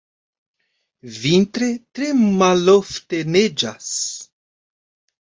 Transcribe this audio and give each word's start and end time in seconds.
Vintre 1.25 1.69
tre 1.99 2.09
malofte 2.39 3.23
neĝas. 3.37 3.95